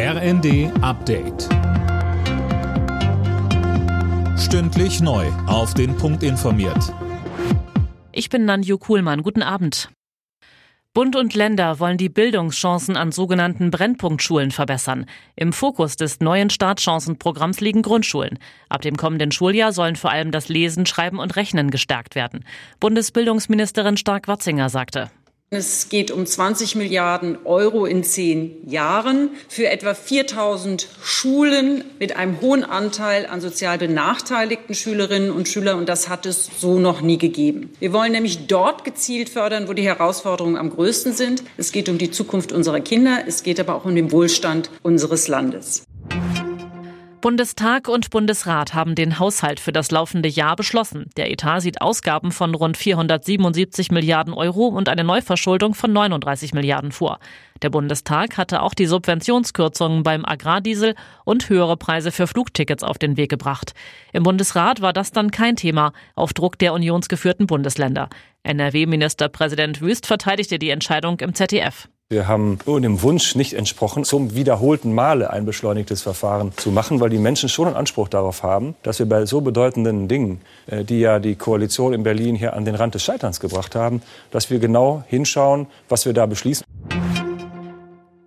RND 0.00 0.70
Update. 0.80 1.48
Stündlich 4.38 5.00
neu. 5.00 5.26
Auf 5.48 5.74
den 5.74 5.96
Punkt 5.96 6.22
informiert. 6.22 6.94
Ich 8.12 8.30
bin 8.30 8.44
Nanju 8.44 8.78
Kuhlmann. 8.78 9.24
Guten 9.24 9.42
Abend. 9.42 9.90
Bund 10.94 11.16
und 11.16 11.34
Länder 11.34 11.80
wollen 11.80 11.98
die 11.98 12.08
Bildungschancen 12.08 12.96
an 12.96 13.10
sogenannten 13.10 13.72
Brennpunktschulen 13.72 14.52
verbessern. 14.52 15.06
Im 15.34 15.52
Fokus 15.52 15.96
des 15.96 16.20
neuen 16.20 16.50
Startchancenprogramms 16.50 17.60
liegen 17.60 17.82
Grundschulen. 17.82 18.38
Ab 18.68 18.82
dem 18.82 18.96
kommenden 18.96 19.32
Schuljahr 19.32 19.72
sollen 19.72 19.96
vor 19.96 20.12
allem 20.12 20.30
das 20.30 20.48
Lesen, 20.48 20.86
Schreiben 20.86 21.18
und 21.18 21.34
Rechnen 21.34 21.72
gestärkt 21.72 22.14
werden. 22.14 22.44
Bundesbildungsministerin 22.78 23.96
Stark-Watzinger 23.96 24.68
sagte. 24.68 25.10
Es 25.50 25.88
geht 25.88 26.10
um 26.10 26.26
20 26.26 26.76
Milliarden 26.76 27.38
Euro 27.46 27.86
in 27.86 28.04
zehn 28.04 28.68
Jahren 28.68 29.30
für 29.48 29.66
etwa 29.66 29.94
4000 29.94 30.86
Schulen 31.02 31.84
mit 31.98 32.16
einem 32.16 32.42
hohen 32.42 32.64
Anteil 32.64 33.24
an 33.24 33.40
sozial 33.40 33.78
benachteiligten 33.78 34.74
Schülerinnen 34.74 35.30
und 35.30 35.48
Schülern. 35.48 35.78
Und 35.78 35.88
das 35.88 36.10
hat 36.10 36.26
es 36.26 36.50
so 36.58 36.78
noch 36.78 37.00
nie 37.00 37.16
gegeben. 37.16 37.72
Wir 37.78 37.94
wollen 37.94 38.12
nämlich 38.12 38.46
dort 38.46 38.84
gezielt 38.84 39.30
fördern, 39.30 39.68
wo 39.68 39.72
die 39.72 39.84
Herausforderungen 39.84 40.58
am 40.58 40.68
größten 40.68 41.14
sind. 41.14 41.42
Es 41.56 41.72
geht 41.72 41.88
um 41.88 41.96
die 41.96 42.10
Zukunft 42.10 42.52
unserer 42.52 42.80
Kinder. 42.80 43.24
Es 43.26 43.42
geht 43.42 43.58
aber 43.58 43.74
auch 43.74 43.86
um 43.86 43.94
den 43.94 44.12
Wohlstand 44.12 44.68
unseres 44.82 45.28
Landes. 45.28 45.87
Bundestag 47.20 47.88
und 47.88 48.10
Bundesrat 48.10 48.74
haben 48.74 48.94
den 48.94 49.18
Haushalt 49.18 49.58
für 49.58 49.72
das 49.72 49.90
laufende 49.90 50.28
Jahr 50.28 50.54
beschlossen. 50.54 51.10
Der 51.16 51.30
Etat 51.30 51.60
sieht 51.60 51.80
Ausgaben 51.80 52.30
von 52.30 52.54
rund 52.54 52.76
477 52.76 53.90
Milliarden 53.90 54.32
Euro 54.32 54.68
und 54.68 54.88
eine 54.88 55.02
Neuverschuldung 55.02 55.74
von 55.74 55.92
39 55.92 56.54
Milliarden 56.54 56.92
vor. 56.92 57.18
Der 57.62 57.70
Bundestag 57.70 58.38
hatte 58.38 58.62
auch 58.62 58.72
die 58.72 58.86
Subventionskürzungen 58.86 60.04
beim 60.04 60.24
Agrardiesel 60.24 60.94
und 61.24 61.48
höhere 61.48 61.76
Preise 61.76 62.12
für 62.12 62.28
Flugtickets 62.28 62.84
auf 62.84 62.98
den 62.98 63.16
Weg 63.16 63.30
gebracht. 63.30 63.74
Im 64.12 64.22
Bundesrat 64.22 64.80
war 64.80 64.92
das 64.92 65.10
dann 65.10 65.32
kein 65.32 65.56
Thema 65.56 65.92
auf 66.14 66.32
Druck 66.32 66.56
der 66.58 66.72
unionsgeführten 66.72 67.48
Bundesländer. 67.48 68.08
NRW-Ministerpräsident 68.44 69.80
Wüst 69.80 70.06
verteidigte 70.06 70.58
die 70.60 70.70
Entscheidung 70.70 71.18
im 71.18 71.34
ZDF. 71.34 71.88
Wir 72.10 72.26
haben 72.26 72.58
dem 72.66 73.02
Wunsch 73.02 73.34
nicht 73.34 73.52
entsprochen, 73.52 74.02
zum 74.02 74.34
wiederholten 74.34 74.94
Male 74.94 75.28
ein 75.28 75.44
beschleunigtes 75.44 76.00
Verfahren 76.00 76.52
zu 76.56 76.70
machen, 76.70 77.00
weil 77.00 77.10
die 77.10 77.18
Menschen 77.18 77.50
schon 77.50 77.66
einen 77.66 77.76
Anspruch 77.76 78.08
darauf 78.08 78.42
haben, 78.42 78.76
dass 78.82 78.98
wir 78.98 79.04
bei 79.04 79.26
so 79.26 79.42
bedeutenden 79.42 80.08
Dingen, 80.08 80.40
äh, 80.68 80.84
die 80.84 81.00
ja 81.00 81.18
die 81.18 81.34
Koalition 81.34 81.92
in 81.92 82.04
Berlin 82.04 82.34
hier 82.34 82.54
an 82.54 82.64
den 82.64 82.76
Rand 82.76 82.94
des 82.94 83.04
Scheiterns 83.04 83.40
gebracht 83.40 83.74
haben, 83.74 84.00
dass 84.30 84.48
wir 84.48 84.58
genau 84.58 85.04
hinschauen, 85.06 85.66
was 85.90 86.06
wir 86.06 86.14
da 86.14 86.24
beschließen. 86.24 86.64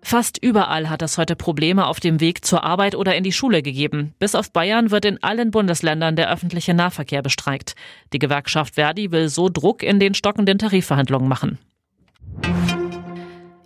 Fast 0.00 0.42
überall 0.42 0.88
hat 0.88 1.02
es 1.02 1.18
heute 1.18 1.36
Probleme 1.36 1.86
auf 1.86 2.00
dem 2.00 2.18
Weg 2.18 2.46
zur 2.46 2.64
Arbeit 2.64 2.94
oder 2.94 3.14
in 3.14 3.24
die 3.24 3.32
Schule 3.32 3.60
gegeben. 3.60 4.14
Bis 4.18 4.34
auf 4.34 4.52
Bayern 4.52 4.90
wird 4.90 5.04
in 5.04 5.22
allen 5.22 5.50
Bundesländern 5.50 6.16
der 6.16 6.32
öffentliche 6.32 6.72
Nahverkehr 6.72 7.20
bestreikt. 7.20 7.74
Die 8.14 8.20
Gewerkschaft 8.20 8.76
Verdi 8.76 9.12
will 9.12 9.28
so 9.28 9.50
Druck 9.50 9.82
in 9.82 10.00
den 10.00 10.14
stockenden 10.14 10.56
Tarifverhandlungen 10.56 11.28
machen. 11.28 11.58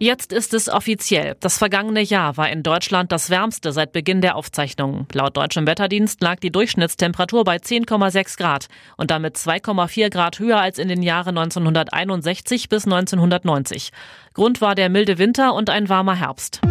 Jetzt 0.02 0.32
ist 0.32 0.54
es 0.54 0.70
offiziell. 0.70 1.36
Das 1.40 1.58
vergangene 1.58 2.00
Jahr 2.00 2.38
war 2.38 2.48
in 2.48 2.62
Deutschland 2.62 3.12
das 3.12 3.28
wärmste 3.28 3.70
seit 3.70 3.92
Beginn 3.92 4.22
der 4.22 4.34
Aufzeichnungen. 4.34 5.06
Laut 5.12 5.36
deutschem 5.36 5.66
Wetterdienst 5.66 6.22
lag 6.22 6.40
die 6.40 6.50
Durchschnittstemperatur 6.50 7.44
bei 7.44 7.56
10,6 7.56 8.38
Grad 8.38 8.68
und 8.96 9.10
damit 9.10 9.36
2,4 9.36 10.08
Grad 10.08 10.38
höher 10.38 10.58
als 10.58 10.78
in 10.78 10.88
den 10.88 11.02
Jahren 11.02 11.36
1961 11.36 12.70
bis 12.70 12.86
1990. 12.86 13.90
Grund 14.32 14.62
war 14.62 14.74
der 14.74 14.88
milde 14.88 15.18
Winter 15.18 15.52
und 15.52 15.68
ein 15.68 15.90
warmer 15.90 16.14
Herbst. 16.14 16.62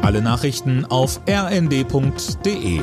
Alle 0.00 0.22
Nachrichten 0.22 0.86
auf 0.86 1.20
rnd.de 1.28 2.80